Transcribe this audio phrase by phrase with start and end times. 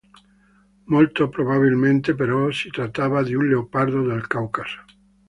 [0.85, 4.79] Molto probabilmente, però, si trattava di un leopardo del Caucaso.